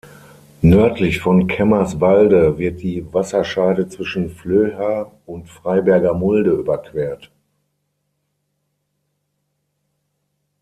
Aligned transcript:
Nördlich 0.63 1.19
von 1.21 1.47
Cämmerswalde 1.47 2.57
wird 2.57 2.81
die 2.81 3.13
Wasserscheide 3.13 3.87
zwischen 3.87 4.31
Flöha 4.31 5.11
und 5.27 5.47
Freiberger 5.47 6.15
Mulde 6.15 6.49
überquert. 6.49 7.29